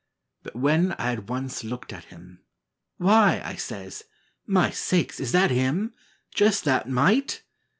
But 0.41 0.55
when 0.55 0.93
I 0.93 1.11
had 1.11 1.29
once 1.29 1.63
looked 1.63 1.93
at 1.93 2.05
him, 2.05 2.41
"Why!" 2.97 3.39
I 3.45 3.53
says, 3.53 4.05
"My 4.47 4.71
sakes, 4.71 5.19
is 5.19 5.31
that 5.31 5.51
him? 5.51 5.93
Just 6.33 6.63
that 6.63 6.89
mite!" 6.89 7.43